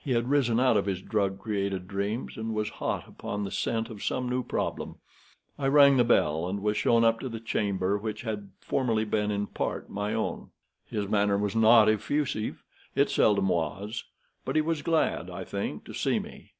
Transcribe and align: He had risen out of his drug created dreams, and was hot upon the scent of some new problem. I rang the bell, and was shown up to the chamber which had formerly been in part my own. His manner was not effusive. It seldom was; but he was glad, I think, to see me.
He 0.00 0.12
had 0.12 0.30
risen 0.30 0.60
out 0.60 0.76
of 0.76 0.86
his 0.86 1.02
drug 1.02 1.40
created 1.40 1.88
dreams, 1.88 2.36
and 2.36 2.54
was 2.54 2.68
hot 2.78 3.08
upon 3.08 3.42
the 3.42 3.50
scent 3.50 3.90
of 3.90 4.04
some 4.04 4.28
new 4.28 4.44
problem. 4.44 4.98
I 5.58 5.66
rang 5.66 5.96
the 5.96 6.04
bell, 6.04 6.48
and 6.48 6.62
was 6.62 6.76
shown 6.76 7.02
up 7.04 7.18
to 7.18 7.28
the 7.28 7.40
chamber 7.40 7.98
which 7.98 8.22
had 8.22 8.50
formerly 8.60 9.04
been 9.04 9.32
in 9.32 9.48
part 9.48 9.90
my 9.90 10.14
own. 10.14 10.50
His 10.86 11.08
manner 11.08 11.36
was 11.36 11.56
not 11.56 11.88
effusive. 11.88 12.62
It 12.94 13.10
seldom 13.10 13.48
was; 13.48 14.04
but 14.44 14.54
he 14.54 14.62
was 14.62 14.82
glad, 14.82 15.28
I 15.28 15.42
think, 15.42 15.84
to 15.86 15.92
see 15.92 16.20
me. 16.20 16.52